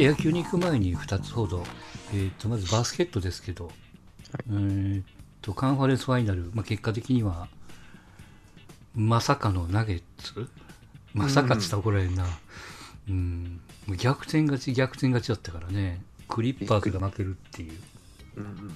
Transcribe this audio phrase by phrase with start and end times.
[0.00, 1.62] と野球に行く前に2つほど、
[2.12, 3.70] えー、とまずバスケットですけど、
[4.48, 5.02] えー、
[5.42, 7.48] とカンファレンスファイナル、まあ、結果的には
[8.94, 10.48] まさかのナゲッツ？
[11.12, 12.26] まさかって言ったら怒られるな、
[13.08, 16.02] うん、もう逆転勝ち逆転勝ちだったからね。
[16.28, 17.72] クリッパーズが負けるっていう。
[18.36, 18.72] うん。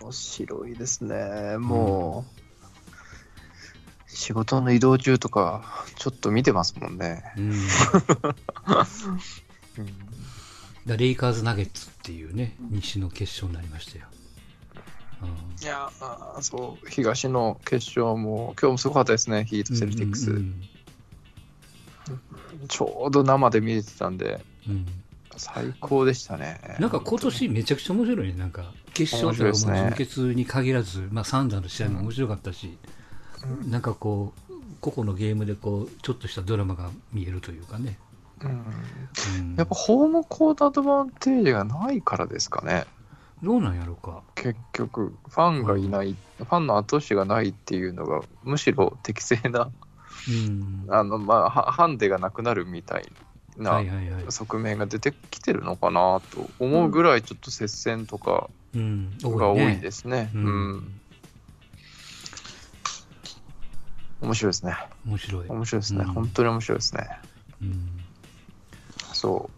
[0.00, 1.58] 面白いですね。
[1.58, 2.24] も
[4.06, 7.22] う、仕事の移動中とか、ちょっと見てますもんね。
[7.36, 8.86] うん、だ
[10.96, 14.06] レイカーズ・ナゲッツっていうね西の決勝になりましたよ、
[15.22, 15.28] うん。
[15.62, 20.30] いやーそう、東の決勝も、今日もすごかったですね、ヒート・セルティックス。
[20.30, 20.36] うん。
[20.36, 20.54] うん。
[22.68, 24.74] ちょうど生で見れてたんで、うん。
[24.74, 24.86] うん
[25.38, 26.60] 最高でしたね。
[26.80, 28.34] なんか今年めちゃくちゃ面白いね。
[28.34, 32.76] なんか決勝とか準決に限らず、まあサンダーの試合も面白かったし、
[33.66, 37.98] なんかこう、個々のゲームでこう、ちょっとしたドラマが見えるというかね。
[38.46, 42.84] うんうんやっぱホームコートアドバンテージがないからですかね。
[43.42, 44.22] どうなんやろうか。
[44.36, 49.70] 結局、ファンがいない、ファンの後押しがないっていうのが、むしろ適正な、
[50.28, 50.86] うん。
[50.88, 53.06] あの、まあ、はハンデがなくなるみたい
[53.56, 53.82] な。
[54.30, 59.18] 側面が出てきてるのかなと思うぐらい、ちょっと接戦とかうん。
[59.20, 59.80] が多いね。
[59.82, 60.30] ですね。
[60.34, 61.00] ううんん。
[64.20, 64.76] 面白いですね。
[65.06, 65.48] 面白い。
[65.48, 66.04] 面白いですね。
[66.06, 67.08] うん本当に面白いですね。
[67.62, 68.07] うん。
[69.18, 69.50] そ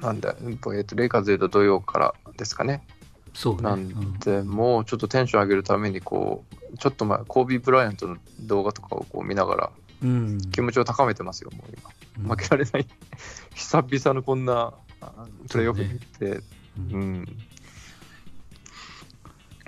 [0.00, 0.02] う。
[0.02, 2.86] なんで、えっと、レイカーズで言うと土曜からですかね。
[3.34, 3.62] そうね。
[3.62, 9.70] なんうんで、もうちょっとテンション上げるために、こう、ちょっと前、コービー・ブライアントの動画とかをこう見ながら、
[10.02, 10.38] うん。
[10.50, 11.90] 気持ちを高めてますよ、もう今。
[11.90, 11.96] うん
[12.30, 12.86] 負けられない。
[13.54, 14.72] 久々のこんな
[15.02, 16.42] あプレーオフ見て、う
[16.76, 17.26] うんん、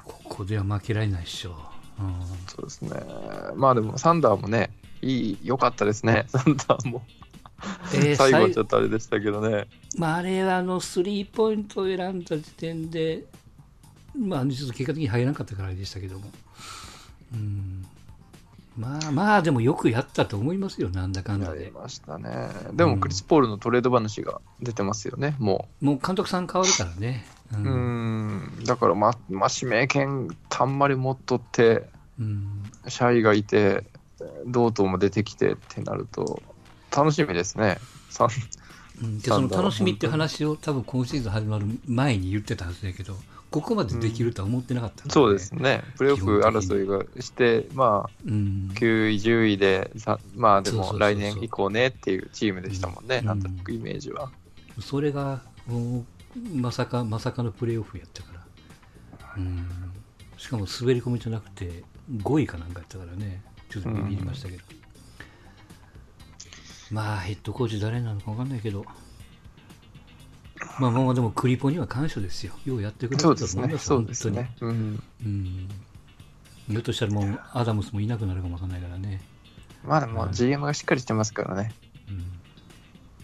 [0.03, 1.55] ここでは負けられないっしょ。
[2.01, 2.91] うんそうですね。
[3.57, 4.71] まあでも、サンダーもね、
[5.03, 7.03] いい、良かったですね、サンダーも。
[7.95, 9.67] えー 最後は最ちょっとあれでしたけどね。
[9.97, 13.25] まあ、あれはあのスリーポイントを選んだ時点で、
[14.17, 16.31] まあ、ちょっと結果的に入らなかったからあれでしたけども、
[17.35, 17.87] うん、
[18.79, 21.63] まあまあ、でもよくやったと思いますよ、なんだかんだで。
[21.63, 22.49] やりましたね。
[22.75, 27.27] でも、クリス・ポールのトレード話が出てますよね、ももう監督さん変わるからね。
[27.53, 27.59] うう。
[27.59, 31.89] うんん、だから、ま、まあ、指名権たんまり持っとって、
[32.21, 33.85] うんシャイがいて、
[34.47, 36.41] ドートも出てきてってなると、
[36.95, 37.79] 楽しみですね。
[39.21, 43.15] でその楽しみっていう話を多分今シーズン始まる前に言ってたはずだけど、
[43.51, 45.85] ここまでできるとは思ってなかったからね、そうですね。
[45.97, 53.27] プレーオフ争いがして、まあ、うん、9位、10位でさ、まあでも来年以降ねっていうチームでしたもんね、うん。
[53.27, 54.31] なんとなくイメージは。
[54.81, 55.43] それが
[56.53, 58.45] まさかまさかのプレーオフやったから、
[59.37, 59.67] うん、
[60.37, 61.85] しかも滑り込みじゃなくて
[62.17, 63.43] 5位かなんかやったからね。
[63.71, 64.63] ちょっとビビりましたけど、
[66.91, 68.85] まあヘッドコーチ誰なのか分かんないけど。
[70.81, 72.53] まあまあでもクリポには感謝ですよ。
[72.65, 74.51] ようやってくれたとそうですそうですね。
[74.61, 75.33] うん、本当に。
[75.33, 75.69] うん。
[76.71, 79.21] ひょっとしたらもうアダムスもいなくなるかもわかんないからね、
[79.85, 80.33] まあでもうん。
[80.33, 81.73] GM がしっかりしてますからね。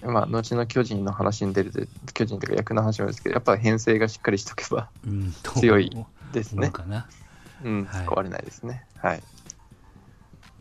[0.04, 0.12] うん。
[0.12, 5.90] まあ、後の巨人の話に出るで、巨人というか役の話もですけど、やっぱ編成がしっかりしとけばうん、強い
[6.32, 6.68] ですね。
[6.68, 7.06] うかな。
[7.62, 8.06] うん、はい。
[8.06, 8.84] 壊れないですね。
[8.96, 9.22] はい。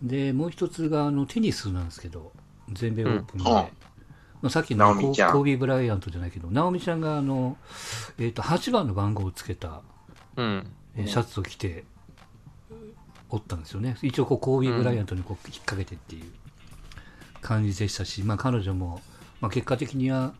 [0.02, 2.34] でもう一つがあのテニスなんですけど
[2.72, 3.54] 全米オープンで、うん。
[3.54, 3.68] ま
[4.44, 7.58] あ、さっきのコービー・ブライアントじゃないけどナオミちゃんがあの、
[8.18, 9.82] えー、と8番の番号をつけた、
[10.36, 10.68] うん。
[10.96, 11.86] えーシャツを着て
[13.30, 13.98] おったんですよね。
[14.02, 16.32] 一応こうコービー・ブライアントにこう引っ掛けてっていう
[17.42, 19.02] 感じでしたし、まあ、彼女も、
[19.42, 20.34] まあ、結果的には、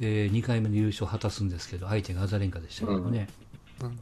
[0.00, 3.28] え2回目の優勝を果たすんですけど相手がアザレンカでしたけどね、
[3.82, 3.98] うん。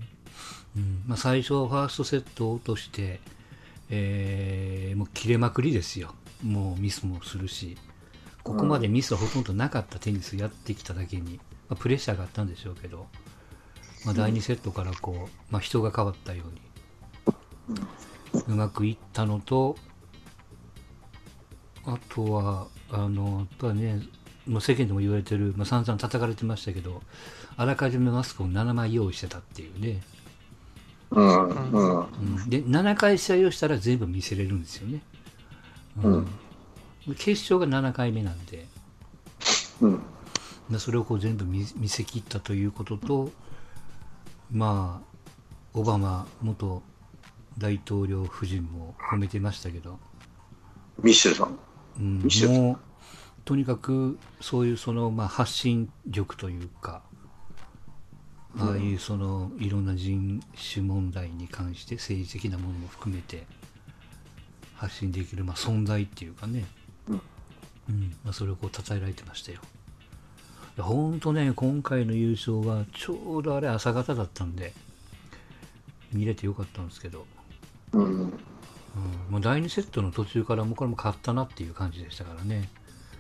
[0.76, 1.02] うん。
[1.06, 3.20] まあ、最初ファーストセットを落として、
[3.90, 7.76] えーもう切れまくりですよもうミスもするし
[8.42, 13.06] ここまでミスはほとんどなかったテニスやってきただけに、まあ、プレッシャーがあったんでしょうけど、
[14.04, 16.44] まあ、第2セットからこう、まあ、人が変わったよ
[17.68, 19.76] うにうまくいったのと
[21.84, 24.02] あとはあのやっぱりね
[24.46, 27.02] もう世間でも言われてる、まあ、散々叩かれてましたけど
[27.56, 30.00] あらかじめマスクを7枚用意してたっていうね、
[31.10, 31.48] うん。
[31.48, 31.98] うん。
[32.00, 32.02] う
[32.46, 35.00] ん、で7回試合をしたら全部見せれるんですよね、
[36.02, 36.26] うん。
[37.14, 38.66] 決勝が7回目なんで
[39.80, 40.02] うん。
[40.70, 43.30] でそれをこう全部見見せ切ったということと
[44.50, 45.08] まあ
[45.72, 46.82] オバマ元
[47.56, 49.98] 大統領夫人も褒めてましたけど、
[51.02, 51.58] ミッシェルさん。
[51.98, 52.78] うん、ミシェルもう
[53.44, 57.02] とにかくそういうその、まあ、発信力というか
[58.58, 60.40] ああいうそのいろんな人
[60.72, 63.46] 種問題に関して政治的なものも含めて
[64.78, 66.64] 発信できる、まあ、存在っていうかね、
[67.08, 67.12] う
[67.92, 68.16] ん。
[68.24, 69.60] まあ、それをこう称えられてましたよ。
[70.76, 74.72] やほんとね、今回の優勝はちょうどあれ朝方だったんで、
[76.12, 77.26] 見れてよかったんですけど、
[77.92, 78.02] うん。
[78.02, 78.32] うん、
[79.30, 82.68] もう第2セットの途中からもうこれも勝ったなっていう感じでしたからね。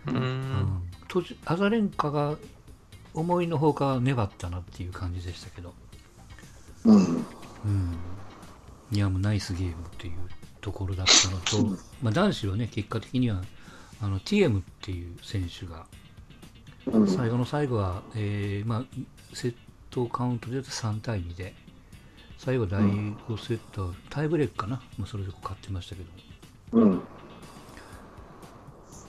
[0.06, 0.10] う。
[0.12, 0.16] うん。
[0.18, 2.36] ん、途中アザレンカが
[3.14, 5.74] 思いのほか粘ったなっていう感じでしたけど、
[6.84, 7.26] うん。
[7.64, 7.98] うん、
[8.92, 10.12] いやもうナイスゲームっていう
[10.60, 13.42] ところだったのと、まあ、男子はね結果的には
[14.00, 15.86] あの TM っていう選手が
[16.86, 17.08] うん。
[17.08, 18.84] 最後の最後は、えーまあ、
[19.34, 19.54] セッ
[19.90, 21.54] トカウントで言うと3対2で
[22.38, 26.02] 最後第5セット、タイブレークかな、まあ、それで勝ってましたけ
[26.72, 27.02] どうん。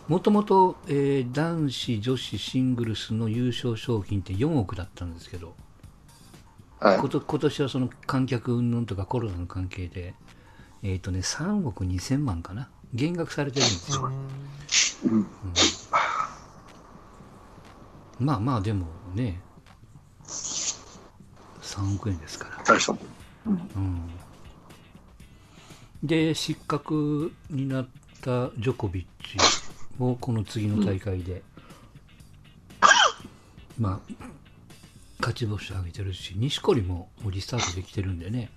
[0.07, 5.53] もともとえー男子女子シングルスの優勝賞金って4億だったんですけど
[6.79, 6.97] はい。
[6.99, 10.13] こと今年はその観客云々とかコロナの関係で、
[10.83, 12.69] えっ、とね、3億2000万かな？
[12.93, 14.11] 減額されてるんですよ。
[15.05, 15.27] うん。
[18.19, 19.41] まあまあ、でもね、
[20.25, 22.63] 3億円ですから。
[22.63, 23.01] 大したもん。
[23.45, 24.09] うん、
[26.03, 27.87] で、失格になっ
[28.21, 29.37] たジョコビッチ
[29.99, 31.43] をこの次の大会で、
[33.77, 34.13] まあ、
[35.19, 38.49] 勝ち星を挙げてるし、錦織もリスタートできてるんでね。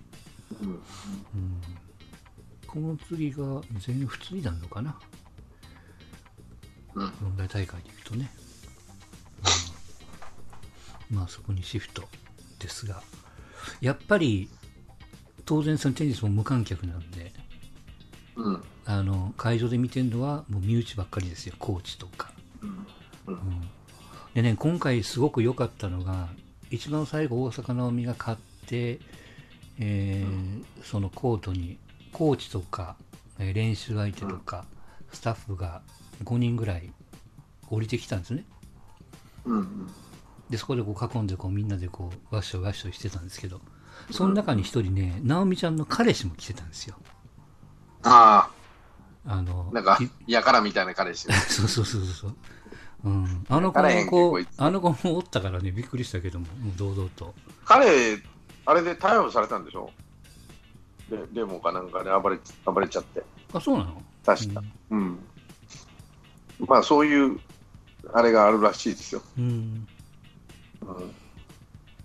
[0.62, 0.68] うん。
[0.68, 0.80] うん
[2.72, 4.98] この次が全仏になるのかな、
[6.94, 7.12] うん。
[7.20, 8.30] 四大大会でいくとね、
[11.10, 11.16] うん。
[11.18, 12.02] まあそこにシフト
[12.58, 13.02] ですが。
[13.82, 14.48] やっぱり
[15.44, 17.32] 当然そのテニスも無観客なんで
[18.36, 18.62] うん。
[18.86, 21.54] あの会場で見てるのはもう身内ばっかりですよ。
[21.58, 22.32] コーチとか、
[22.62, 22.86] うん。
[23.34, 23.68] うん。
[24.32, 26.30] でね今回すごく良かったのが
[26.70, 28.98] 一番最後大坂なおみが勝って、
[29.78, 31.78] えーそのコートに
[32.12, 32.96] コーチとか、
[33.38, 34.64] えー練習相手とか、
[35.12, 35.82] スタッフが
[36.24, 36.92] 5人ぐらい
[37.68, 38.44] 降りてきたんですね
[39.44, 39.90] うん。
[40.50, 43.60] でそこでこう囲んでこうみんなでこうワッショイワッショイしてたんですけど
[44.10, 46.96] その中に一人ね直美ちゃんの彼氏も来てたんですよ
[48.02, 48.50] あ
[49.24, 51.28] あのあ、なんかき、やからみたいな彼氏。
[51.48, 52.34] そうそうそうそう。
[53.04, 57.34] うん、あの子もこうあの子もおったからね、びっくりしたけども、もう堂々と。
[57.64, 58.20] 彼、
[58.66, 59.90] あれで逮捕されたんでしょ？
[61.10, 63.22] でデモかなんかで暴れ暴れちゃって。
[63.52, 64.02] あ、そうなの？
[64.24, 64.62] 確か。
[64.90, 65.18] うん。
[66.66, 67.40] まあ、そういう、
[68.12, 69.22] あれがあるらしいですよ。
[69.36, 69.44] うん。
[70.82, 71.14] うんうん。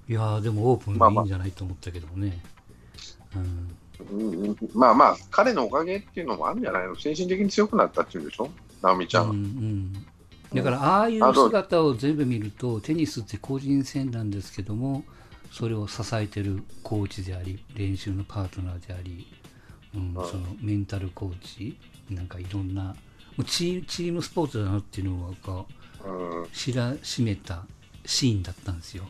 [0.10, 2.42] いやー、でもオープンでまあまあいいんじゃないと思ったけどもね。
[3.36, 3.78] うん。
[4.00, 6.96] うんまあまあ、彼のおかげっていうのもあるんじゃないの？
[6.96, 8.50] 精神的に強くなったっていうんでしょ？
[8.82, 9.30] 直美ちゃんは。
[9.32, 9.94] うんうん、
[10.54, 11.34] だから、ああいう？
[11.34, 15.04] 姿を全部見ると、テニスって個人戦なんですけども、
[15.52, 19.28] それを支えてるコーチであり、練習のパートナーであり、
[19.96, 21.78] うん、はいそのメンタルコーチ、
[22.10, 22.96] なんかいろんな、
[23.46, 25.66] チームスポーツだなっていうのが、
[26.06, 26.48] うん。
[26.54, 27.66] 知らしめた
[28.06, 29.04] シーンだったんですよ。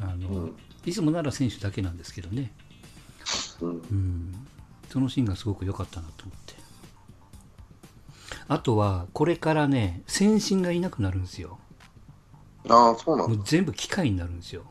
[0.00, 0.56] あの、うん
[0.86, 2.52] いつもなら選手だけなんですけどね、
[3.60, 3.70] うん。
[3.70, 4.46] うん、
[4.88, 6.54] そのシーンがすごく良かったなと思って。
[8.46, 11.58] あとは、これからね、先進がいなくなるんですよ。
[12.68, 14.64] ああ、そうなんう全部機械になるんですよ。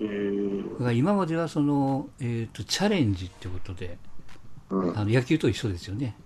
[0.00, 3.98] えーだから今まではその、えー、とチャレンジってことで、
[4.70, 4.98] うん。
[4.98, 6.16] あの野球と一緒ですよね。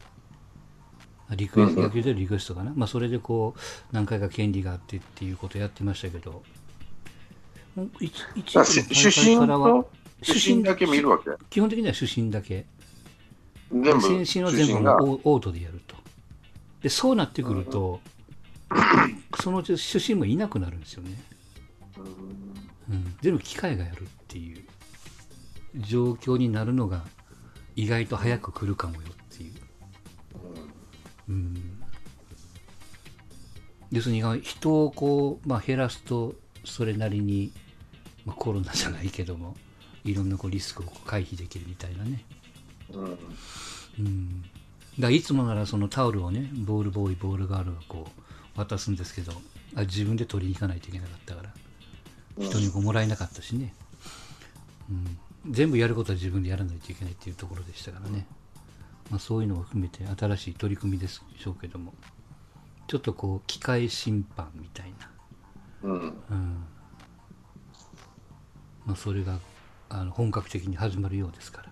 [1.34, 6.42] リクエスうんうん野球でリクエストかな、まあ、それでこう何回か権利があってっていうことをやってましたけど、
[8.44, 9.90] 主審からはと？
[10.20, 11.30] 主審だけ見るわけ？
[11.48, 12.66] 基本的には主審だけ。
[13.70, 14.02] 全部？
[14.02, 14.98] 先進は主審が。
[14.98, 15.96] 全部オーオートでやると。
[16.82, 18.00] で、そうなってくると、
[19.40, 21.18] そのうち主審もいなくなるんですよね。
[21.96, 22.61] うん、
[23.20, 24.64] 全部機械がやるっていう
[25.76, 27.04] 状況になるのが
[27.76, 29.52] 意外と早く来るかもよっていう。
[31.28, 31.82] うん、
[33.90, 36.34] 要するに人をこう、まあ、減らすと
[36.64, 37.52] それなりに、
[38.24, 39.56] まあ、コロナじゃないけども
[40.04, 42.24] いろんなこうリスクを回避できるみたいなね。
[43.98, 44.42] うん。
[44.42, 49.32] だからいつもならそのタオルをねボールボーイボールガールがこう渡すんですけど
[49.74, 51.54] あ自分で取りに行かないといけなかったから
[52.38, 53.74] 人にもらえなかったしね、
[54.90, 58.26] うん、全部やることは自分でやらないといけないっていうところでしたからね、
[59.10, 61.94] まあ、そういうのを含めて新しい取り組みでしょうけども。
[62.88, 65.10] ちょっとこう機械審判みたいな、
[65.84, 65.92] うん。
[65.92, 66.64] うん。
[68.84, 69.38] まあ、それが
[69.88, 71.68] あの本格的に始まるようですから、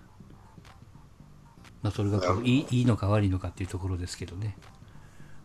[1.82, 4.56] まあ、それがこういいいいのか悪いのかっていうところですけどね、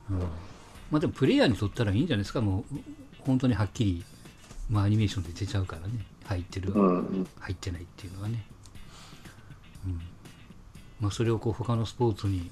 [0.10, 0.20] うん。
[0.20, 0.28] ま
[0.94, 2.40] あ、でもプレイヤーにとったらいいんじゃないですか。
[2.40, 2.78] もう
[3.26, 4.06] 本当にはっきり、
[4.70, 6.06] まあ、アニメーションで出ちゃうからね。
[6.26, 7.28] 入ってる、うん。
[7.40, 8.46] 入ってないっていうのはね、
[9.86, 10.02] うん。
[11.00, 12.50] まあ、それをこう他のスポーツに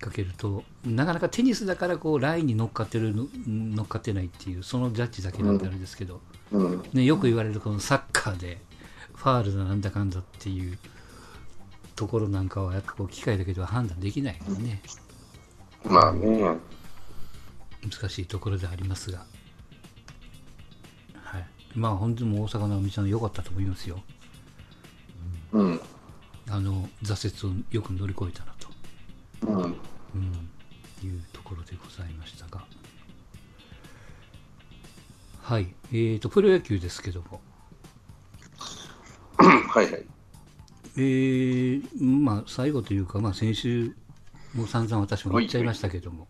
[0.00, 6.20] 掛けると、なかなかテニスだからこうラインに乗っかってるの、乗っかってないっていう、そのジャッジだけなんであれですけど、
[6.52, 6.82] うん。
[6.92, 8.60] ね、よく言われるこのサッカーで、
[9.14, 10.78] ファールだなんだかんだっていう
[11.96, 14.82] ところなんかは、やっぱこう機械だけでは判断できないのでね、
[15.84, 16.58] まあね。
[17.82, 19.26] 難しいところではありますが、はい、
[21.74, 24.00] まあ本当に大阪のお店の良かったと思いますよ。
[25.52, 25.80] うん。
[26.48, 28.68] あの挫折をよく乗り越えたなと、
[29.46, 29.76] うん。
[30.14, 32.64] うん、いうところでございましたが、
[35.42, 37.40] はい、えーと、プロ野球ですけども、
[39.36, 40.06] はいはい。
[40.96, 43.96] えーまあ、最後というか、まあ、先週
[44.54, 46.28] も散々私も言っちゃいましたけども、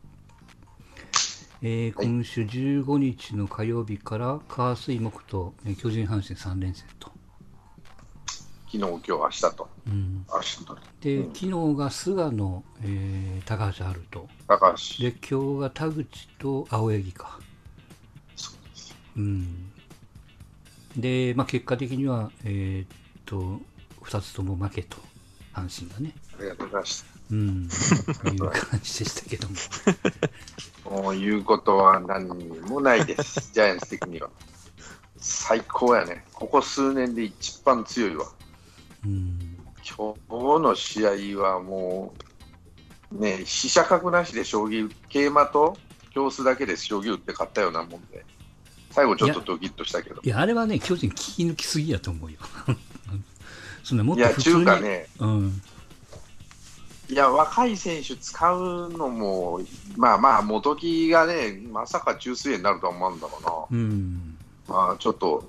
[1.67, 7.11] えーはい今週15日の火曜日から火水木と、えー巨人阪神3連戦と、
[8.71, 9.69] 昨日、今日、明日と。
[9.87, 10.79] うん、明日と。
[11.01, 11.39] で、うん昨
[11.73, 15.05] 日が菅野、えー高橋春と、高橋。
[15.05, 17.41] で今日が田口と青柳か。
[18.37, 19.73] そうですうん、
[20.99, 22.89] で、まあ、結果的には、えーっ
[23.25, 23.63] と
[24.03, 24.99] 2つとも負けと、
[25.55, 26.15] 阪神がね。
[26.39, 27.07] ありがとうございます。
[27.31, 27.63] うん、
[28.35, 29.55] いう感じでしたけども。
[30.85, 34.31] もう言うことは何にもないです、 ジャイアンツ的には。
[35.17, 36.25] 最高やね。
[36.35, 38.27] ここ数年で一番強いわ。
[39.07, 39.57] うん、
[39.97, 42.15] 今日の試合はも
[43.13, 45.77] う、ね、飛車角なしで将棋、桂馬と
[46.11, 48.25] 教室だけで将棋打って勝ったようなもんで、
[48.91, 50.21] 最後ちょっとドキッとしたけど。
[50.23, 52.39] いや、あれはね、巨人聞き抜きすぎやと思うよ。
[53.83, 54.57] そんなもっいや、と普通に。
[54.61, 55.63] 中華ね、うん、
[57.11, 59.61] いや、若い選手使うのも、
[59.97, 64.35] まあまあ、元木がね、まさか中水泳になるとは思うんだろうん、
[64.69, 64.75] うな。
[64.75, 65.45] まあ、ちょっと、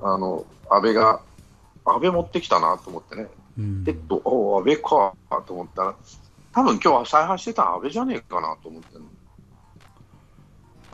[0.00, 1.20] あの、安倍が、
[1.84, 3.28] 安倍持ってきたなと思ってね。
[3.58, 5.14] うんえっと、お安倍か
[5.46, 5.94] と思ったら、
[6.52, 8.88] 多分今日采配してたの安倍じゃねえかなと思って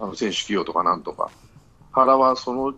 [0.00, 1.30] あの選手起用とかなんとか。
[1.92, 2.74] 原はその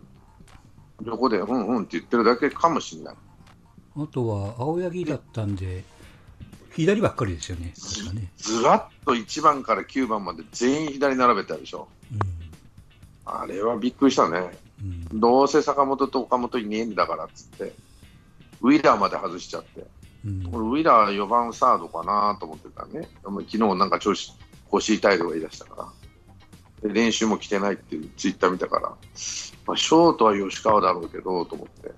[1.04, 3.14] 横で、うんうんって言ってるだけかもしれない。
[3.96, 5.84] あとは青柳だったんで、
[6.80, 7.72] 左ばっかりですよね、
[8.14, 8.32] ね。
[8.36, 11.88] ずらっと1番から9番まで全員左並べたでしょ。
[13.24, 14.38] あれはびっくりしたね。
[14.38, 17.74] うんうんどうせ坂本と岡本いねえんだからっつって、
[18.62, 19.84] ウィラーまで外しちゃって。
[20.24, 23.08] うん俺、ウィラー4番サードかなと思ってたね。
[23.22, 24.32] 昨日なんか調子、
[24.70, 25.92] 腰痛いとか言い出したか
[26.82, 26.88] ら。
[26.88, 28.88] で練習も来てないっていうツイッター見たから、
[29.66, 31.90] まあ、ショートは吉川だろうけど、と思って。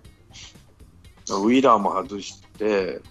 [1.30, 3.02] ウィラーも外して、う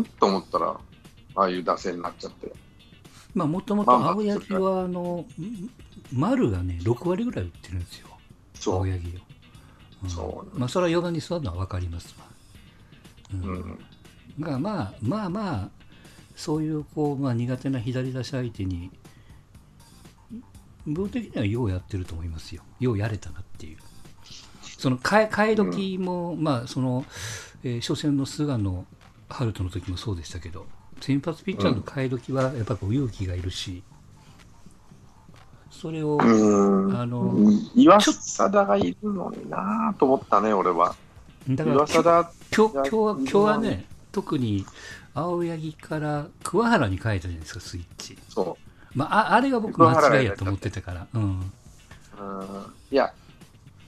[0.00, 0.04] ん？
[0.04, 0.80] と思ったら、
[1.34, 2.52] ああいう打線になっちゃって。
[3.34, 5.70] まあ、もともと青柳は、あの、ん
[6.12, 8.08] 丸がね、6割ぐらい打ってるんですよ。
[8.64, 8.98] 青柳を。
[10.04, 12.26] うんそうまあ、それは4番に座るのは分かりますわ。
[13.34, 13.78] ううんん。
[14.40, 15.68] がまあまあまあ
[16.34, 18.90] そういうこう、まあ、苦手な左打者相手に
[20.86, 23.78] 部分的にはようやってると思いますよようやれたなっていう
[24.78, 27.04] その替え替え時も、まあその、
[27.62, 28.84] えー初戦の菅野
[29.32, 30.66] 春人の時もそうでしたけど
[31.00, 33.82] 先発ピッチャーの替え時はやっぱこう勇気がいるし
[35.70, 36.96] それを、うん。
[36.96, 37.34] あの
[37.74, 40.94] 岩貞がいるのになと思ったね、俺は。
[41.48, 44.64] だから岩貞、今日今日は今日はね特に
[45.12, 48.56] 青柳から桑原に変えたじゃないですかスイッチそ
[48.94, 51.22] まあ、ああれが僕間違いやと思ってたから、うん。
[51.22, 51.24] う。
[51.24, 52.66] うん。
[52.90, 53.12] いや、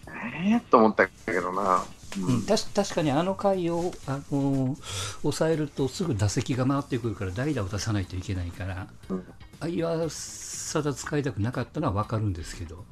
[0.08, 1.84] えー、と思ったけどな。
[2.21, 9.25] うん、たし確かにあの回を、あのー抑えるとすぐ打席が回ってくるから代打を出さないといけないから、うん。
[9.61, 12.85] あいやさだ使いたくなかったのは分かるんですけど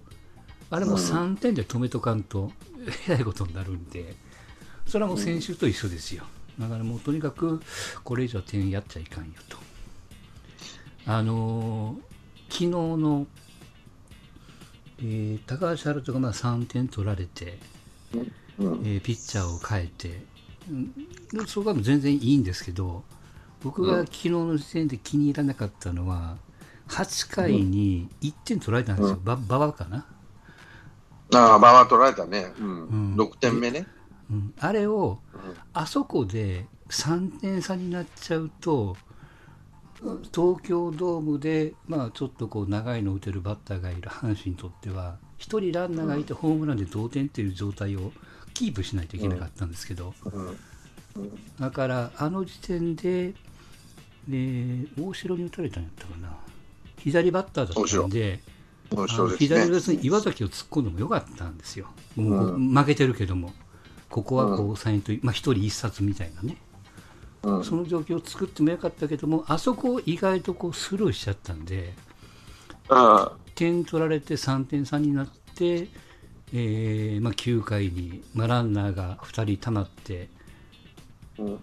[0.70, 2.52] あれも3点で止めとかんと
[3.06, 4.14] えらいことになるんで
[4.86, 6.24] それはもう先週と一緒ですよ、
[6.58, 7.60] だからもうとにかく
[8.02, 9.58] これ以上点やっちゃいかんよと。
[11.06, 12.12] あのー
[12.48, 13.26] 昨日の、
[14.98, 17.58] えー高橋遥人がまあ3点取られて、
[18.14, 18.32] うん。
[18.84, 20.24] えーピッチャーを変えて、
[20.70, 21.46] うん。
[21.46, 23.04] そこは全然いいんですけど、
[23.62, 26.36] 僕が昨日の時点で気に入らなかったのは、
[26.88, 30.06] 8回に1点取られたんですよ、ば馬場かな、
[31.34, 32.52] ああ、馬場取られたね。
[32.58, 32.66] うん。
[32.66, 33.16] うん。
[33.16, 33.86] 6点目ね。
[34.30, 35.40] うん、あれをうん。
[35.72, 38.96] あそこで3点差になっちゃうと、
[40.34, 48.12] 東京ドームで、まあ、ちょっとこう長いの打てるバッターがいる阪神にとっては、1人ランナーがいてホームランで同点っていう状態を
[48.54, 50.58] キープしないといけなかったんですけど、うん。
[51.60, 56.36] だから、あの時点で、えー大城に打たれたんやったかな、
[56.98, 59.36] 左バッターだったんで、ですね。
[59.38, 63.52] 左別に岩崎を突っ込んでもよかったんですよ、もう負けてるけども、
[64.08, 66.56] ここはこう抑えんと、まあ、一人一冊みたいなね、
[67.42, 67.64] うん。
[67.64, 71.94] その状況を作ってもよかったけども、あそこを意外とこうスルーしちゃったんで、
[72.88, 73.28] うん。
[73.54, 75.88] 点取られて3点差になって、
[76.54, 80.28] えーまあ、9回に、まあ、ランナーが2人たまって、
[81.38, 81.58] うん。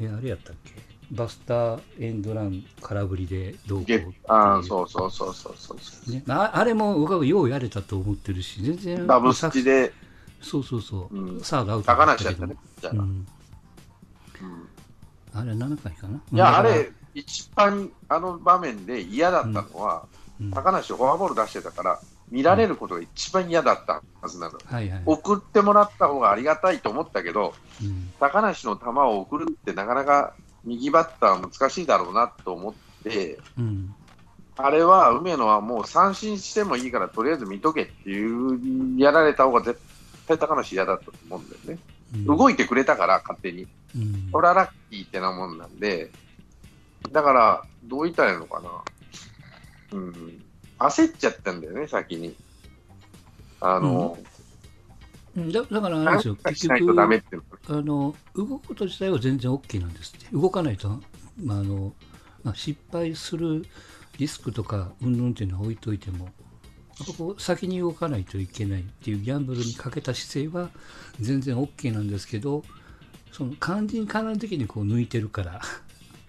[0.00, 0.72] えあれやったっけ？
[1.10, 9.06] バスターエンドラン空振りでどうこうああ、そうそうそうそうそうそね、ああれも僕はようやれたと思ってるし、全然う。
[9.06, 9.92] ダブスチで。
[10.40, 11.40] そうそうそう、うん。
[11.40, 12.56] サードアウト高梨やったね。
[12.84, 13.26] うん、うん。
[15.34, 16.22] あれ7回かな？
[16.32, 20.06] いや、あれ、一番あの場面で嫌だったのは、
[20.40, 20.50] うん。
[20.50, 22.00] 高梨フォアボール出してたから、
[22.32, 24.58] 見られることが一番嫌だったはずなの。
[24.64, 25.02] はいはい。
[25.04, 30.32] 送ってもらった方がありがたいと思ったけど、うん高梨の球を送るってなかなか
[30.64, 32.74] 右バッターは難しいだろうなと思っ
[33.04, 33.94] て、うん
[34.56, 39.80] あれは梅野はもう三振してもいいから、とりあえず見とけっていう、やられた方が絶
[40.28, 41.78] 対高梨嫌だったと思うんだよね。
[42.14, 43.66] うん動いてくれたから、勝手に。
[43.96, 46.10] うんこれはラッキーってなもんなんで、
[47.10, 48.70] だから、どう言ったらいいのかな。
[49.92, 50.44] うん。
[50.88, 52.34] 焦っちゃったんだよね、先に。
[53.60, 54.18] あの、
[55.36, 55.52] うん。
[55.52, 60.26] だだからあれですよ、か結局あの、動くこと自体は全然 OK なんですって。
[60.32, 61.00] 動かないと、
[61.42, 61.94] まああの
[62.42, 63.64] まあ、失敗する
[64.18, 66.28] リスクとか、うんぬんっていうのは置いといても、
[67.06, 70.70] ここ先に動かないといけないっていうギャンブルにかけた姿勢は
[71.20, 72.62] 全然 OK なんですけど、
[73.32, 75.60] その肝心肝心的にこう抜いてるから、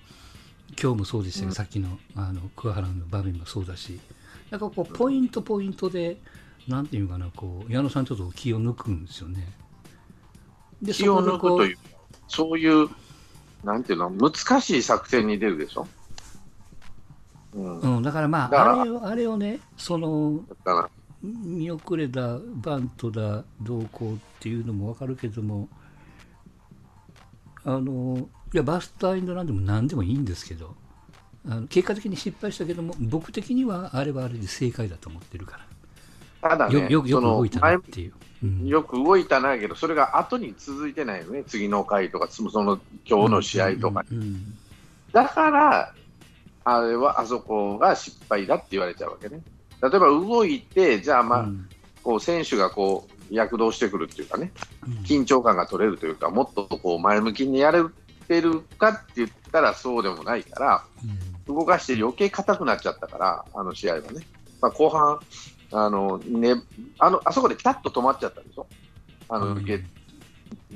[0.82, 1.56] 今日もそうでしたけど、うん。
[1.56, 4.00] さっきのあの桑原の場面もそうだし、
[4.54, 6.18] なんかこうポイントポイントで、
[6.68, 9.52] なんていうかな、こう矢野さん、ちょっと気を抜くんですよね。
[10.80, 11.78] で気を抜くとういう、
[12.28, 12.88] そういう、
[13.64, 15.88] なんていうの、難しい作戦に出るでしょ？
[17.56, 17.82] うん。
[17.82, 20.44] だうん、だからまああれをあれをねその
[21.24, 25.68] 見遅れだバントだどうこうっていうのも分かるけども
[27.64, 30.76] あのいやバスターエンドランでも何でもいいんですけど
[31.48, 35.58] あの結果的に失敗したけども僕的にはあれはあれで正解だと思ってるか
[36.42, 38.68] ら、ただね、よく動いたなっていう、うん。
[38.68, 44.06] よく動いたなけど、それが後に続いてないよね、次の回とか、その今日の試合とか。
[44.12, 44.18] うん。
[44.18, 44.58] うん。
[45.12, 45.94] だから、
[46.66, 49.42] あれはあそこが失敗だって言われちゃうわけね。
[49.82, 51.70] 例えば動いて、じゃあ、まあうん。
[52.04, 54.52] こう選手がこう躍動してくるっていうかね、
[54.86, 54.94] うん。
[55.06, 57.82] 緊張感が取れるというか、もっとこう前向きにやれ
[58.28, 60.84] てるかって言ったらそうでもないから、
[61.48, 64.26] 動かして余計硬くなっちゃったから、あの試合はね。
[64.62, 65.20] まあ、後半
[65.72, 66.56] あの、ね、
[67.00, 68.68] あの、あそこでピタッと止まっちゃったでしょ？
[69.30, 69.62] あの、う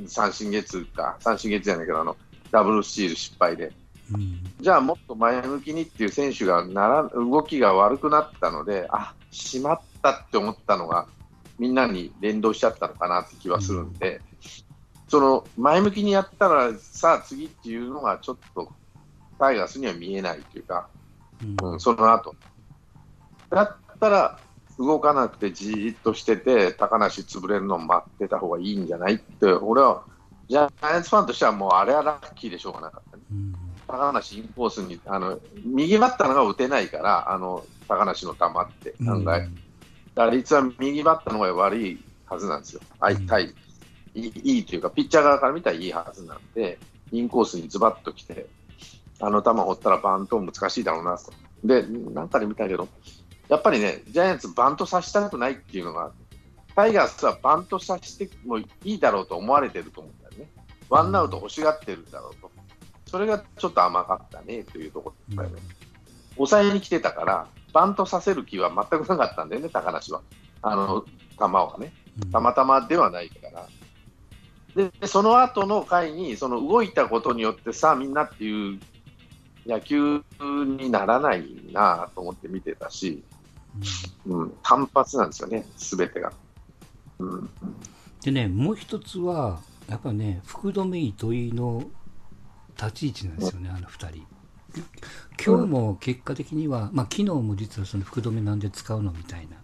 [0.07, 2.17] 三振ゲッツーか、三振ゲッツーじゃないけど、あの、
[2.51, 3.71] ダブルスチール失敗で。
[4.11, 11.07] うんじゃあもっと前向きにっていう選手がなら動きが悪くなったので、あしまったって思ったのが、
[11.59, 14.21] みんなに連動しちゃったのかなって気はするんで、
[15.07, 18.71] その前向きにやったら、さあ次っていうのがちょっと
[19.37, 20.87] タイガースには見えないというか、
[21.61, 22.35] うんうん、その後
[23.49, 24.39] だったら
[24.77, 30.03] 動かなくてじーっとしてて、高梨潰れるのを待ってた方がいいんじゃないって、俺は
[30.49, 33.23] ジャイアンツファンとしてはもうあれはラッキーでしょうがなかったね。
[33.31, 33.55] うん
[33.87, 39.49] 高梨インコースに、あの、右バッターのが打てないから、あの、高梨の球って案外。
[40.13, 42.81] 打率は右バッターの方が悪いはずなんですよ。
[42.99, 43.53] 相対、
[44.13, 46.77] いいいいというか、ピッチャー側から見たらいいはずなんで、
[47.11, 48.47] インコースにズバッと来て、
[49.19, 51.31] あの球放ったらバント難しいだろうなと。
[51.63, 52.87] で、なんかで見たけど、
[53.49, 56.11] やっぱりね、ジャイアンツバントさせたくないっていうのが、
[56.75, 60.51] タイガースはバントさせてもいいだろうと思われてると思うんだよね。
[60.89, 62.51] ワンアウト欲しがってるんだろうと。
[63.05, 65.61] それがちょっと甘かったねというところだよね。
[66.35, 70.21] 抑えに来てたから、バントさせる気は全くなかったんだよね、高梨は。
[70.61, 71.05] あの
[71.37, 71.93] 球はね。
[72.03, 73.67] うんたまたまではないから。
[74.75, 78.79] で、でその後の回に、その動いたことによってさあみんなっていう
[79.67, 80.23] 野球
[80.79, 83.23] にならないなと思って見てたし、
[84.25, 86.31] うん、単発なんですよね、すべてが。
[87.19, 87.49] うん、
[88.23, 91.83] でね、もう一つは、やっぱね、福留糸井の
[92.77, 94.25] 立ち位置なんですよね、あの二人。
[95.43, 99.57] 今日も結果的には、まあ昨日も実はその福留なんで使うのみたいな、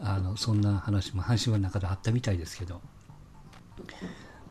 [0.00, 2.80] あのそんな話も阪神の中であったみたいですけど、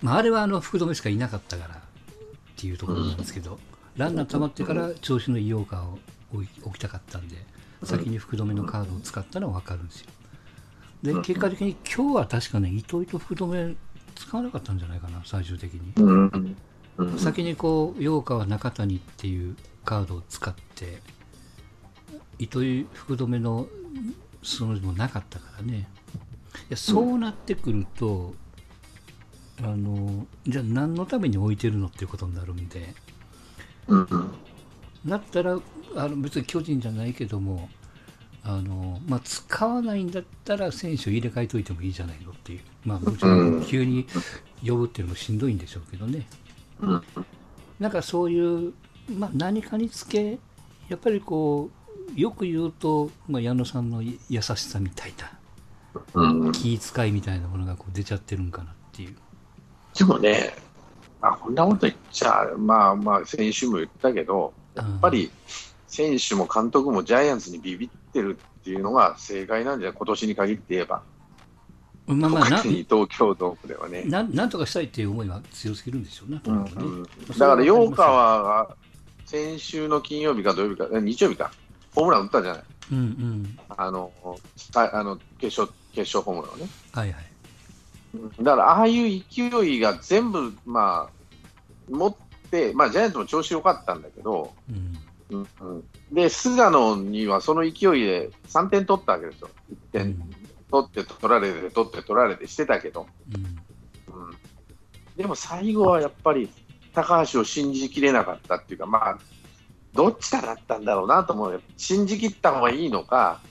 [0.02, 1.80] まあ、あれはあの福留しかいなかったからっ
[2.56, 3.60] ていうところなんですけど、
[3.98, 6.00] ランナー溜まってから調子のいいオーカーを
[6.34, 7.36] 置きたかったんで、
[7.84, 10.08] 先に福留のカードを使ったのは分かるんですよ。
[11.04, 13.76] で、結果的に今日は確かね、糸井と福留
[14.16, 16.56] 使わなかったんじゃないかな、最終的に。
[17.20, 21.02] 先にこう、陽川中谷っていうカードを使って、
[22.40, 23.68] 糸井福留の
[24.44, 25.88] その字もなかったからね。
[26.70, 28.34] いやそうなってくると、
[29.60, 32.94] あのじゃあ何のために置いてるのっていうことになるんで
[33.88, 34.08] うん。
[34.10, 34.34] うん
[35.06, 35.58] だったら
[35.96, 37.70] あの別に巨人じゃないけども
[38.44, 44.06] あの、まあ、使わないんだったら選手を入れ替えといてもいいじゃないのっていう、まあ、もちろん急に
[44.66, 46.28] 呼ぶっていうのもしんどいんでしょうけどね、
[46.82, 47.04] うん。
[47.80, 48.74] なんかそういう、
[49.18, 50.40] まあ、何かにつけ
[50.90, 51.70] やっぱりこ
[52.16, 55.32] うよく言うと、まあ、矢野さんの優しさみたいな
[56.14, 56.52] うん。
[56.52, 59.16] 気遣いみたいなものがこう出ちゃってるんかなっていう。
[59.98, 60.54] でもね、
[61.22, 65.32] あこんなこと言っちゃ、まあまあ、先週も言ったけど、やっぱり
[65.88, 71.02] 選手も監督もジャイアンツにビビってるっていうのが正解なんじゃない、今年に限って言えば、
[72.08, 74.04] まあまあな東京ドームではね。
[74.06, 76.40] ななんとかしたいっていう思いは強すぎるんでしょうね。
[76.44, 78.76] とうんうんだから、陽川が
[79.26, 81.52] 先週の金曜日か土曜日か、え日曜日か、
[81.94, 83.60] ホームラン打ったじゃない、うんうん。
[83.70, 84.12] あの
[84.56, 86.70] さあの決勝決勝ホームランをね。
[86.94, 87.26] はいはい。
[88.42, 92.16] だから、ああいう勢いが全部、まあ、持っ
[92.50, 94.98] て、まあ、ジャイアンツも調子良かったんだけど、うん。
[95.30, 97.72] うんうんで、菅野にはその勢い
[98.06, 99.50] で3点取ったわけですよ。
[99.70, 100.30] 1う点ん。
[100.72, 103.44] 取って取られて、取って取られてしてたけど、うん。
[104.14, 104.38] うん、
[105.18, 106.50] でも最後はやっぱり
[106.94, 109.18] 高橋を信じきれなかったっていうか、まあ、
[109.94, 111.54] どっちかだったんだろうなと思う。
[111.54, 111.62] よ。
[111.76, 113.42] 信じきった方がいいのか、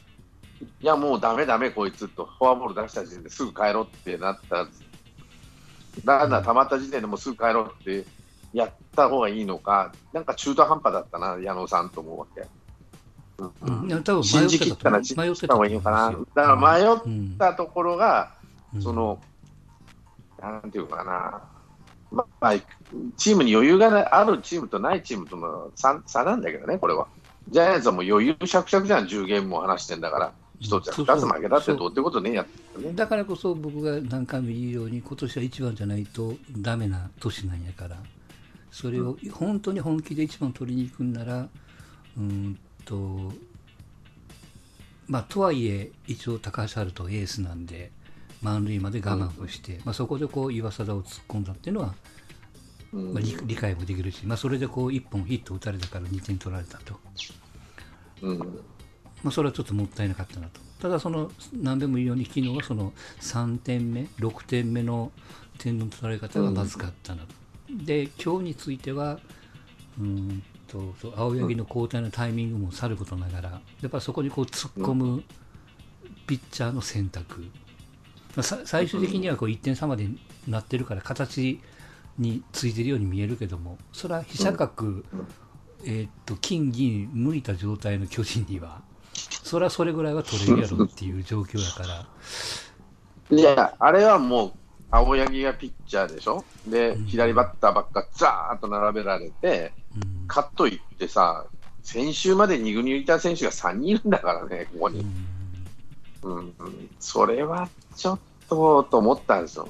[0.81, 4.67] いや、もうだめだめ、こいつと、フォアボール出した時点ですぐ帰ろうってなった、
[6.05, 8.05] ランナー溜まった時点でもうすぐ帰ろうって
[8.53, 12.47] やった方がいいのか、なんか中途半端だったな、矢野さんと思うわけ。
[13.39, 13.91] うん。
[13.91, 16.11] うん多分迷信じきったら信じた方がいいのかな。
[16.35, 18.33] だから迷っうんたところが、
[18.75, 18.83] うん。
[18.83, 19.19] その、
[20.41, 21.43] なんていうかな、
[22.11, 22.53] まあ、
[23.17, 27.09] チームに余裕がないあるチームとないチームとの差差なんだけどね、これは。
[27.49, 31.91] ジャイアンツはもう余裕しゃくしゃくじゃん、10ゲームも離してんだから、一つや二つ負けたってどう。
[31.91, 32.47] ってことねえや
[32.79, 32.93] ね。
[32.95, 37.97] だからこそ僕が何回も言うように今年は一番じゃないとダメな年なんやから。
[38.77, 41.49] それを本当に本気で一番取りに行くんなら
[42.19, 43.33] うーんと
[45.07, 47.91] まあとはいえ一応高橋遥人エースなんで
[48.43, 51.95] 満塁まで我慢をして、まあ、そこでこう岩貞を突っ込んだっていうのは、
[52.93, 56.95] うんまあ、理理解もできるし、まあ、それでこう1本ヒット打たれたから2点取られたと。
[58.23, 58.61] うん
[59.27, 60.61] まあ、それはちょっともったいなかったなと。
[60.81, 65.11] ただ、その何でも言うように、昨日はその3点目、6点目の
[65.59, 67.35] 点の取られ方がまずかったなと。
[67.69, 69.19] で、今日については、
[69.99, 75.25] うーんとそう青柳の交代のタイミングもさることながら、やっぱりそこにこう突っ込む
[76.29, 77.47] ピッチャーの選択、ま
[78.37, 80.07] あさ最終的にはこう1点差まで
[80.47, 81.59] なってるから、形
[82.17, 85.03] についてるように見えるけども、それは飛車角、
[85.85, 88.83] えーっと金銀抜いた状態の巨人には
[89.47, 92.05] それはそれぐらいは取れるやろっていう状況だか
[93.31, 93.37] ら。
[93.37, 94.53] いや、あれはもう、
[94.91, 97.05] 青柳がピッチャーでしょ、で、うん。
[97.07, 100.27] 左バッターばっかザーッと並べられて、うん。
[100.27, 101.47] カットいってさ、
[101.85, 105.07] 先週まで2軍にいた選手が3人いるんだからね、ここに。
[106.23, 106.35] うん。
[106.35, 106.55] うん。
[106.59, 109.69] うん、それはちょっとと思ったんですよ、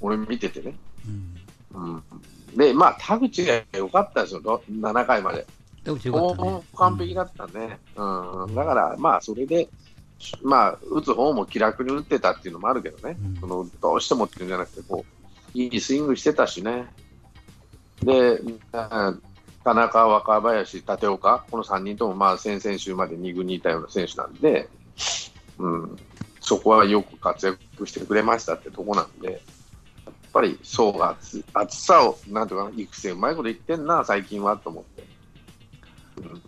[0.00, 0.74] 俺見ててね。
[1.74, 1.92] うん。
[1.94, 2.02] うん、
[2.56, 5.46] で、まあ、田口が良かったですよ、ど7回まで。
[5.88, 7.78] 田口よかったね完璧だったね。
[7.96, 9.68] うん、だから、まあ、それで、
[10.42, 15.04] まあ、打つ方も気楽に打ってたっていうのもあるけどね、うんそのどうしてもっていうんじゃなくてこ
[15.54, 16.86] う、いいスイングしてたしね。
[18.02, 18.60] で、うん
[19.64, 24.68] 田中、若林、立岡、この3人ともまあ先々週まで2軍にいたような選手なんで、
[25.58, 25.96] うん、
[26.40, 35.17] そこはよく活躍してくれましたってとこなんで、やっぱり層が厚厚さを、なんていうかな、育成うまいこと言ってんな、最近はと思って。
[36.18, 36.42] うん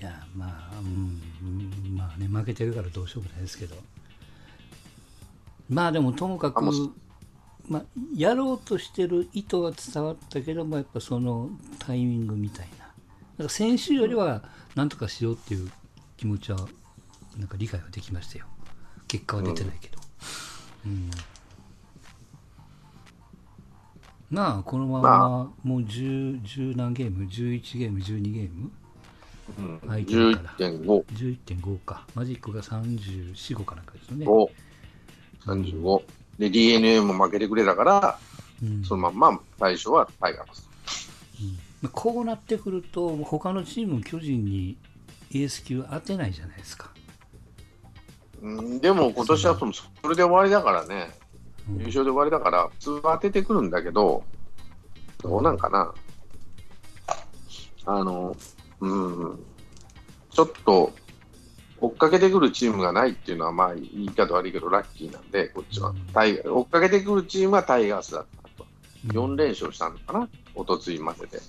[0.00, 3.76] いやまあ、うんうんまあね負けてるからどうしようもないですけど。
[5.68, 6.64] まあでもともかく
[7.68, 7.82] まあ、
[8.14, 12.78] やろうとしてる意図は伝わったけどもやっぱそのタイミングみたいな。
[12.78, 12.92] だか
[13.44, 14.42] ら先週よりは
[14.74, 15.70] なんとかしようっていう
[16.16, 16.58] 気持ちは
[17.38, 18.46] なんか理解はできましたよ。
[19.06, 19.98] 結果は出てないけど、
[20.86, 21.10] うん。
[21.10, 21.16] ま
[24.36, 28.70] あこのままもう 10, 10何ゲーム？11ゲーム？12ゲーム？
[29.58, 29.80] うん。
[29.88, 30.68] 相手だから。
[30.68, 31.04] 11.5、
[31.46, 32.06] 11.5か。
[32.14, 34.50] マジックが34、5かなんかですよね、5、
[35.46, 36.02] 35。
[36.38, 38.18] で、DNA も負けてくれたから、
[38.62, 38.84] うん。
[38.84, 40.68] そのまんま最初はタイガース。
[41.82, 44.76] まあこうなってくると他のチームも巨人に
[45.32, 46.92] エース級当てないじゃないですか、
[48.40, 51.21] うん、でも今年はそのそれで終わりだからね、うん
[51.68, 54.24] 優勝で終わりだから、普通は当ててくるんだけど、
[55.22, 55.94] どうなんかな？
[57.84, 58.36] あの、
[58.80, 59.44] うん、
[60.30, 60.92] ちょっと、
[61.80, 65.90] 追っかけてくるチームがないっていうのは、まあ、言い方悪いけど、ラッキーなんで、こっちは。
[65.90, 68.66] うんタイ追っかけてくるチームはタイガースだったと。
[69.04, 71.40] うん4連勝したのかな、おとついまでで。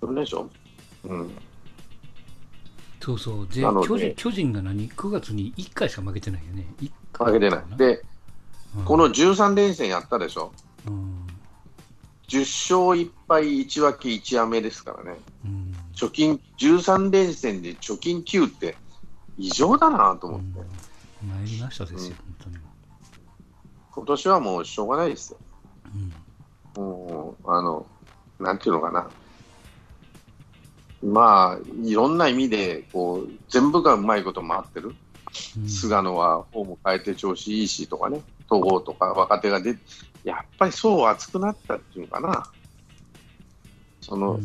[0.00, 0.44] 4連勝？
[1.04, 1.30] うん。
[3.00, 3.48] そうそう。
[3.48, 6.66] で、巨人巨人が何 ?9 月に1回しか負けてないよね。
[7.12, 7.76] 負けてない。
[7.76, 8.11] で、うん
[8.84, 10.52] この13連戦やったでしょ？
[10.86, 11.26] うん。
[12.28, 15.18] 10勝1敗1分け1やめですからね。
[15.44, 15.74] うん。
[15.94, 18.76] 貯金、13連戦で貯金9って
[19.36, 20.60] 異常だなと思って。
[21.22, 22.56] うん、参りましたですよ、本当に。
[23.90, 25.38] 今年はもうしょうがないですよ。
[26.76, 26.82] うん。
[26.82, 27.86] もう、あの、
[28.40, 29.10] なんていうのかな。
[31.04, 34.88] まあ、いろんな意味で、こう、全部がうまいこと回ってる。
[34.88, 34.96] うん
[35.66, 38.20] 菅野はフォーム変えて調子いいしとかね、
[38.52, 39.80] 東郷とか若手が出て、
[40.24, 42.46] やっぱりそう熱くなったっていうのかな。
[44.00, 44.42] その、うん。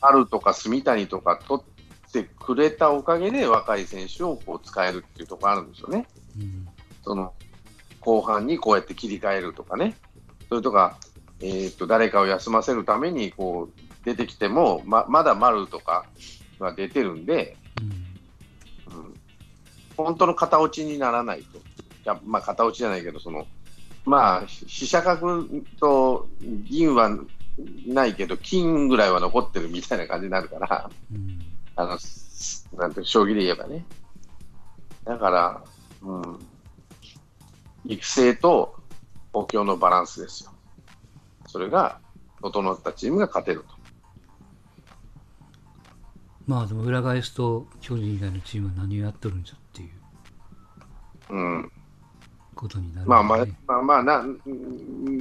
[0.00, 6.06] 春とか住谷とか取ってくれたおかげで若い選手をこう使えるっていうところあるんですよね。
[6.38, 6.68] うん。
[7.02, 7.34] その
[8.00, 9.96] 後半にこうやって切り替えるとかね、
[10.48, 10.96] それとか、
[11.40, 16.06] えー、と誰かを休ませるためにこう出てきても、ままだ丸とか
[16.60, 17.56] が出てるんで、
[18.88, 18.98] うん。
[18.98, 19.14] うん、
[19.96, 21.58] 本当の型落ちにならないと、
[22.24, 23.46] まあ、型落ちじゃないけど、その
[24.04, 25.44] まあ、飛車角
[25.80, 27.10] と銀は
[27.86, 30.90] ないけど、金ぐらいは残ってるみたいな感じになるから。
[31.12, 31.38] うん
[31.78, 33.84] あの、すなんて、将棋で言えばね。
[35.04, 35.62] だから、
[36.02, 36.38] うん、
[37.86, 38.74] 育成と
[39.32, 40.50] 補強のバランスですよ。
[41.46, 42.00] それが、
[42.42, 43.66] 整ったチームが勝てると。
[46.48, 49.90] まあでも裏返すと巨人以外のチームは何をやっとるんじゃってい
[51.30, 51.72] ううん。
[52.58, 54.38] ことになるまあまあね、まあまあな、うん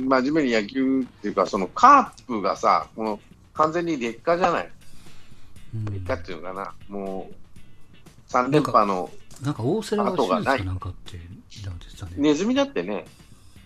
[0.10, 3.20] 真面目に野球っていうか、そのカープがさ、この
[3.54, 4.72] 完全に劣化じゃない？
[5.76, 6.74] うん劣化っていうのかな？
[6.90, 9.10] もう、3連覇の
[9.44, 11.18] なんか大瀬良が手術か後がないなんかって
[11.66, 12.16] なんね。
[12.18, 13.06] ネズミだってね、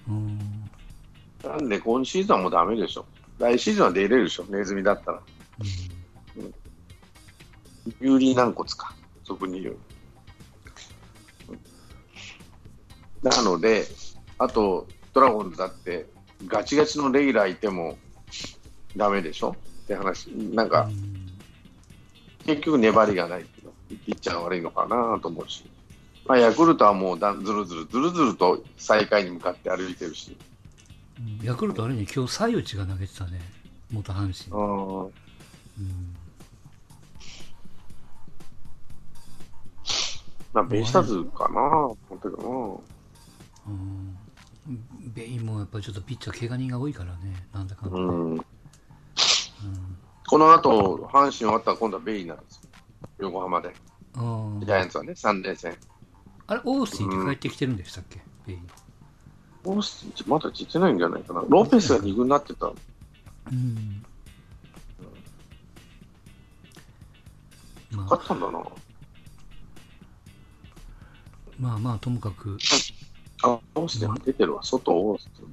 [0.07, 0.39] うん
[1.43, 3.05] なんで今シーズンはもうダメでしょ。
[3.39, 5.21] 来シーズンは出れるでしょ、ネズミだったら。
[7.99, 9.77] 有利軟骨か、俗に言う。
[13.23, 13.88] なので、
[14.38, 16.07] あと、ドラゴンズだって、
[16.47, 17.97] ガチガチのレギュラーいても
[18.97, 19.55] ダメでしょ？
[19.84, 21.29] って話、なんか、うん。
[22.45, 23.71] 結局粘りがないっていうの。
[24.05, 25.69] ピッチャーが悪いのかなと思うし、
[26.25, 30.38] まあ、ヤクルトはもうだずるずる、ずるずると最下位に向かって歩いてるし、
[31.19, 31.45] うん。
[31.45, 33.39] ヤクルトあれね、今日、西内が投げてたね、
[33.91, 34.60] 元阪神。
[34.60, 35.12] うんうん。
[40.53, 43.00] まあ、ベイスターズかな、思ったけどうん
[45.13, 47.97] ベインもやっぱりちょっとピッチャー、怪我人が多いからね、なんだかんだ。
[47.97, 48.10] な、ね。
[48.10, 48.45] うん、うん。
[50.28, 52.69] この後阪神終わったら今度はベイなんですよ、
[53.19, 53.74] 横浜で、
[54.13, 55.76] ジャイアンツはね、3連戦。
[56.47, 58.56] あれ、オースティンって帰ってきてるんでしたっけ、ベイ。
[58.58, 58.67] ン。
[59.65, 62.71] オースティンまだ出てないんじゃないかな、ロペスが2軍になってた、う
[63.54, 64.06] ん。
[67.91, 68.63] まあ、勝ったんだな、
[71.60, 72.58] まあまあ、ともかく、
[73.43, 75.51] あオースティン出てるわ、外オースティン。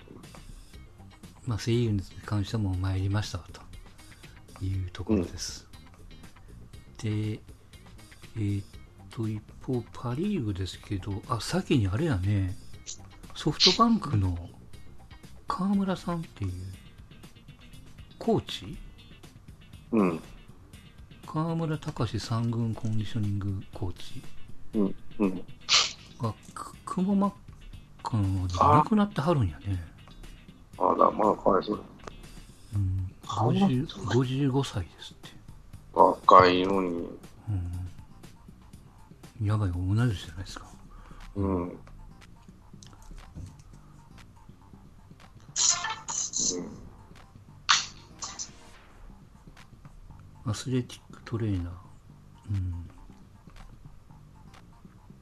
[1.47, 3.45] まあ、セ・リーグに関してはもう参りましたわ
[4.59, 5.67] というところです。
[7.03, 8.65] で、えーっ
[9.09, 12.55] と、一方、パ・リーグですけど、あ、先にあれやね、
[13.35, 14.37] ソフトバンクの
[15.47, 16.53] 河村さんっていう、
[18.19, 18.77] コーチ？
[19.93, 20.21] うん、
[21.25, 24.23] 河村隆三軍コンディショニングコーチ
[24.75, 25.43] うん、うん。
[26.21, 27.35] が、くくも膜
[28.09, 29.79] 下の亡くなってはるんやね。
[30.79, 31.81] あら、まあ、かわいそう
[32.75, 33.87] うん、河村50
[34.51, 35.31] 55歳ですって。
[35.93, 37.09] 若いのに、
[39.41, 40.67] うん、やばい、同い年じゃないですか。
[41.37, 41.63] うん。
[41.63, 41.79] うん
[50.47, 51.73] アスレティックトレーナー。
[52.53, 52.89] うん。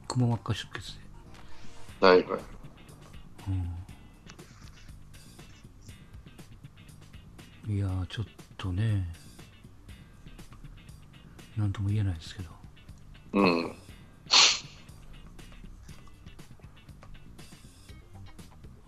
[0.07, 0.97] くも膜下出血
[1.99, 2.07] で。
[2.07, 2.56] はいはい。
[3.47, 3.51] う
[7.69, 7.75] ん。
[7.75, 8.25] いやー、ちょっ
[8.57, 9.07] とね、
[11.55, 12.49] なんとも言えないですけど。
[13.33, 13.75] うん。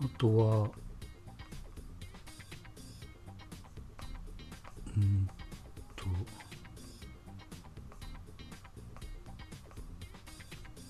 [0.02, 0.70] あとは、
[4.96, 5.28] うん
[5.96, 6.06] と、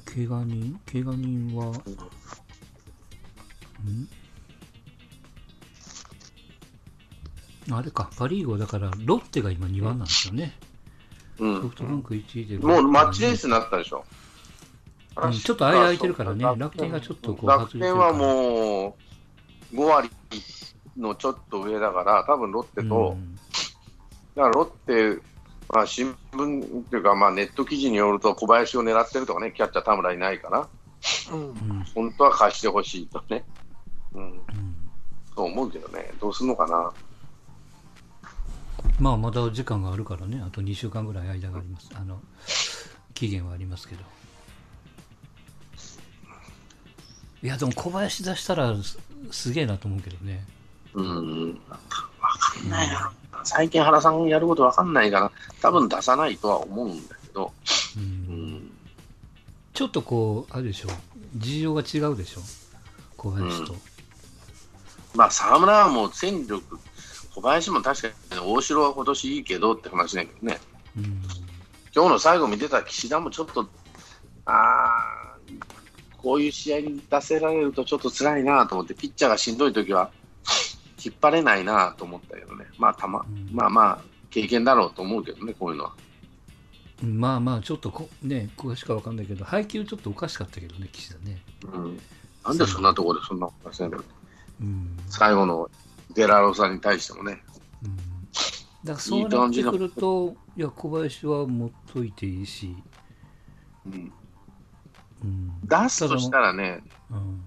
[0.04, 1.72] 怪我人怪我人は、ん
[7.72, 10.56] あれか、パ・リーグはだから、ロッテが今2番なんですよね。
[11.38, 11.62] うん。
[11.62, 12.58] ソフトバンク1位で。
[12.58, 14.04] もうマッチレースになったでしょ。
[15.16, 15.32] うん。
[15.32, 16.44] ちょっと間空いてるからね。
[16.44, 18.96] 楽天がちょっとこう楽天はも
[19.72, 20.10] う5割
[20.96, 23.36] のちょっと上だから、多分ロッテと、うん。
[24.34, 25.22] だからロッテ、
[25.72, 30.68] まあ、新聞っていうか、まあ、ネット記事によると、小林を狙ってるとかね、キャッチャー田村いないから、
[31.32, 31.50] うん。
[31.50, 31.84] うん。
[31.94, 33.44] 本当は貸してほしいとね、
[35.50, 36.92] 思うけどね、どうするのかな。
[38.98, 41.90] まあまだ時間があるからねあと2週間ぐらい間があります。
[41.94, 42.20] あの
[43.14, 44.02] 期限はありますけど。
[47.42, 48.98] いやでも小林出したらす
[49.30, 50.44] すげえなと思うけどね。
[50.92, 53.12] うん、わかんないな。
[53.44, 55.32] 最近原さんやることわかんないから、
[55.62, 57.52] 多分出さないとは思うんだけど、
[57.96, 58.56] ううん。
[58.56, 58.70] ん、
[59.72, 60.88] ちょっとこうあるでしょ
[61.36, 62.40] 事情が違うでしょ
[63.16, 63.74] 小林と、
[65.14, 66.78] まあ、沢村はもう戦力、
[67.34, 70.58] 小林も確かに大城は今年いいけどって話だけどね、
[70.96, 71.04] うん。
[71.94, 73.68] 今日の最後見てた岸田もちょっと、
[74.46, 75.64] あー
[76.16, 80.10] こういう試合に出せられるとちょっと辛いなと思って、ピッチャーがしんどいときは、
[81.02, 83.48] 引っ張れないなと思ったけどね、まあたま、うん。
[83.52, 85.92] まあまあ、経験だろうと思うけどね、こういうのは。
[87.02, 91.40] まあまあちょっとこね詳しくは分かんないけど配球ちょっとおかしかったけどね岸田ね。
[91.72, 92.00] うん、
[92.44, 94.04] なんでそんなところでそんなことせんの？
[94.60, 95.70] うん、最後の
[96.14, 97.42] デラロサに対してもね。
[97.84, 98.10] うん、だか
[98.84, 102.76] らそうなってくるといや小林は持っといていいし、
[103.86, 104.12] うん、
[105.24, 105.60] うん。
[105.64, 107.42] 出すとしたらね、うん。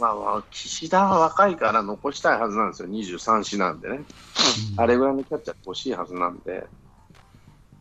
[0.00, 4.00] まあまあ、岸田は若いから残したいはずなんですよ、23歳なんでね。
[4.76, 6.66] あれぐらいのキャッチャー欲しいはずなんで、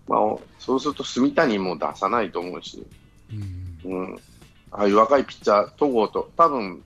[0.07, 0.19] まあ、
[0.57, 2.85] そうすると住谷も出さないと思うし、
[3.85, 3.91] うん。
[3.91, 4.15] うん、
[4.71, 6.83] ああいう若いピッチャー、戸郷と、多分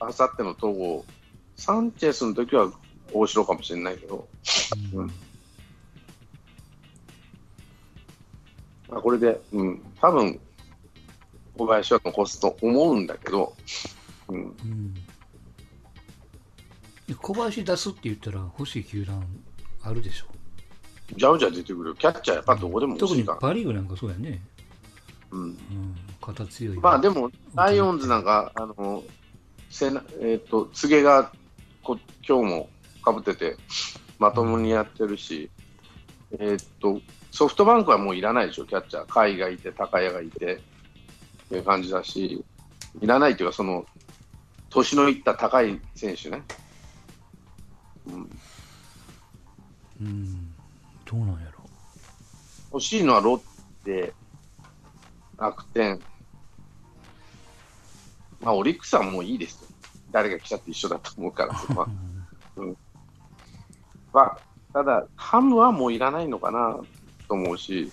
[0.00, 1.04] あさっての戸郷、
[1.56, 2.70] サンチェスの時は
[3.12, 4.26] 大城かもしれないけど、
[4.94, 5.06] うん。
[8.88, 10.40] まあ、これで、うん、多分
[11.56, 13.54] 小林は残すと思うんだけど、
[14.28, 14.94] うん、うん。
[17.06, 19.24] で小林出すって言ったら欲しい球団
[19.82, 20.26] あるでしょ？
[21.16, 23.24] じゃうじゃ出てくる、キャッチャーやっぱどこでも欲特に。
[23.24, 24.40] パ・リーグなんかそうやね、
[25.30, 25.42] うん。
[25.42, 25.58] うん、
[26.20, 26.78] 肩強い。
[26.78, 29.04] まあでも、ライオンズなんか、あの、
[29.70, 31.30] せなえっ、と、柘植が
[31.84, 32.68] こ今日も
[33.02, 33.56] かぶってて、
[34.18, 35.50] まともにやってるし、
[36.38, 39.12] えっ、と、ソフトバンクはもういらないでしょ、キャッチャー。
[39.12, 40.58] 甲斐がいて、高谷がいて、っ
[41.48, 42.42] ていう感じだし、
[43.00, 43.84] いらないっていうか、その、
[44.70, 46.42] 年のいった高い選手ね。
[48.06, 48.30] うん、
[50.00, 50.54] うん
[51.04, 51.64] どうなんやろ
[52.72, 53.40] 欲しいのはロッ
[53.84, 54.12] テ、
[55.38, 56.00] 楽天、
[58.40, 59.68] まあ、オリックスはもういいですよ。
[60.14, 61.60] 誰が来たって一緒だと思うから。
[62.56, 62.76] うん
[64.12, 64.38] まあ、
[64.72, 66.78] ただ、ハムはもういらないのかな
[67.26, 67.90] と思うし、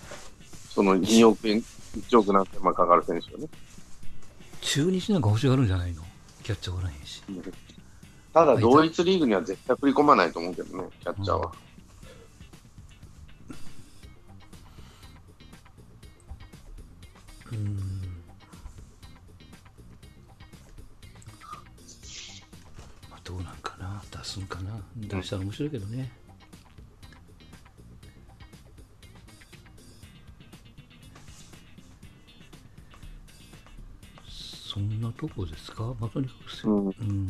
[0.72, 1.58] その2億円、
[1.96, 3.48] 1億なんてまあかかる選手はね。
[4.60, 6.04] 中日なんか欲しがるんじゃないの？
[6.44, 7.24] キャッチャーおらへんし。
[8.32, 11.52] ただ、同一リーグには絶対振り込まないと思うけどね、キャッチャーは。
[17.50, 17.76] うん。
[17.76, 17.91] まあ、
[24.24, 24.82] すんかな？
[24.96, 26.10] 出したら面白いけどね。
[34.28, 35.94] そんなとこですか？
[36.00, 37.28] まあ、とにかくせ、うんうん。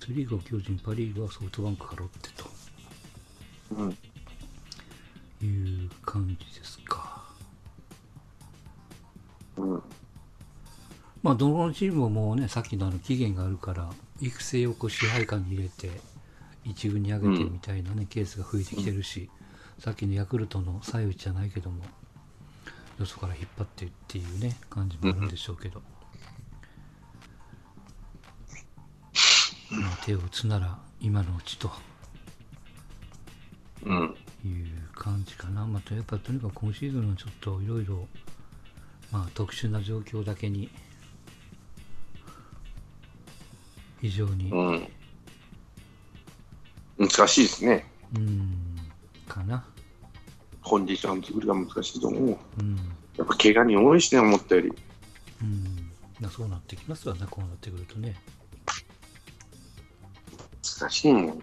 [0.00, 2.50] セ・リーグは巨人、パ・リーグはソフトバンクかロッテと。
[3.76, 3.90] うん。
[5.42, 7.22] いう感じですか。
[9.56, 9.82] うん。
[11.22, 13.88] まあ、どのチームももうね、さっきのあの期限があるから、
[14.20, 15.90] 育成をこう支配下に入れて、
[16.64, 19.30] 一軍に上げてみたいなね、ケースが増えてきてるし、
[19.78, 21.84] さっきのヤクルトの左右じゃないけども、
[22.98, 25.82] よそから引っ張ってっていうね、感じもあるんでしょうけど。
[29.70, 31.70] まあ、手を打つなら今のうちと
[33.86, 34.16] うん。
[34.44, 35.66] いう感じかな。
[35.66, 38.08] またやっぱとにかく今シーズンはちょっといろいろ、
[39.10, 40.70] まあ特殊な状況だけに、
[44.00, 44.88] 非常に、うん。
[46.98, 47.86] 難しいですね。
[48.16, 48.76] うん、
[49.28, 49.64] かな。
[50.62, 52.22] コンディション作りが難しいと思う。
[52.22, 52.76] うん、
[53.16, 54.72] やっぱ怪我に多いしね、思ったより。
[55.42, 55.90] うん。
[56.20, 58.16] まあそうなってきますわね、こうなってくるとね。
[60.80, 61.42] 難しいもん。